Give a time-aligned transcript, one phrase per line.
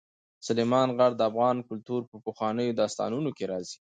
[0.47, 3.77] سلیمان غر د افغان کلتور په پخوانیو داستانونو کې راځي.